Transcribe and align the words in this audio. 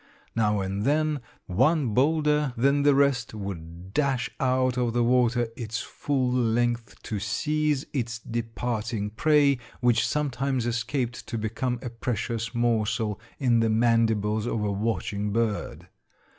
Now 0.35 0.61
and 0.61 0.83
then 0.83 1.21
one 1.45 1.89
bolder 1.93 2.55
than 2.57 2.81
the 2.81 2.95
rest 2.95 3.35
would 3.35 3.93
dash 3.93 4.31
out 4.39 4.75
of 4.75 4.93
the 4.93 5.03
water 5.03 5.49
its 5.55 5.77
full 5.79 6.31
length 6.31 6.99
to 7.03 7.19
seize 7.19 7.85
its 7.93 8.17
departing 8.17 9.11
prey, 9.11 9.59
which 9.79 10.07
sometimes 10.07 10.65
escaped 10.65 11.27
to 11.27 11.37
become 11.37 11.77
a 11.83 11.91
precious 11.91 12.55
morsel 12.55 13.21
in 13.37 13.59
the 13.59 13.69
mandibles 13.69 14.47
of 14.47 14.63
a 14.63 14.71
watching 14.71 15.31
bird. 15.31 15.87